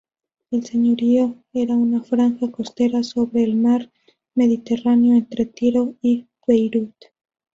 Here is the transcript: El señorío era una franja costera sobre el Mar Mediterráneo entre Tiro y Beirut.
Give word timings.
El 0.49 0.65
señorío 0.65 1.35
era 1.53 1.75
una 1.75 2.01
franja 2.01 2.49
costera 2.49 3.03
sobre 3.03 3.43
el 3.43 3.55
Mar 3.55 3.91
Mediterráneo 4.33 5.15
entre 5.15 5.45
Tiro 5.45 5.93
y 6.01 6.25
Beirut. 6.47 6.95